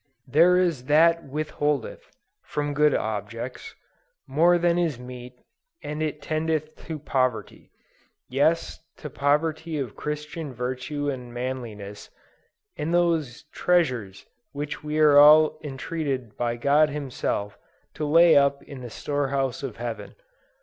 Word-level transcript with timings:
"There 0.27 0.57
is 0.57 0.85
that 0.85 1.25
withholdeth" 1.29 2.09
from 2.41 2.73
good 2.73 2.95
objects, 2.95 3.75
"more 4.25 4.57
than 4.57 4.79
is 4.79 4.97
meet, 4.97 5.33
and 5.83 6.01
it 6.01 6.23
tendeth 6.23 6.75
to 6.87 6.97
poverty:" 6.97 7.69
yes, 8.27 8.79
to 8.97 9.11
poverty 9.11 9.77
of 9.77 9.95
Christian 9.95 10.55
virtue 10.55 11.07
and 11.07 11.31
manliness, 11.31 12.09
and 12.75 12.89
of 12.89 12.93
those 12.93 13.43
"treasures" 13.53 14.25
which 14.53 14.83
we 14.83 14.97
are 14.97 15.19
all 15.19 15.59
entreated 15.63 16.35
by 16.35 16.55
God 16.55 16.89
himself, 16.89 17.59
to 17.93 18.03
"lay 18.03 18.35
up" 18.35 18.63
in 18.63 18.81
the 18.81 18.89
store 18.89 19.27
house 19.27 19.61
of 19.61 19.77
Heaven. 19.77 20.15